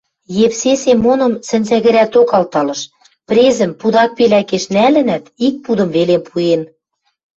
Евсе 0.45 0.73
Семоным 0.83 1.33
сӹнзӓгӹрӓток 1.47 2.29
алталыш: 2.37 2.81
презӹм 3.27 3.71
пудак-пелӓкеш 3.79 4.63
нӓлӹнӓт, 4.75 5.23
ик 5.47 5.55
пудым 5.63 5.89
веле 5.95 6.17
пуэн. 6.27 6.61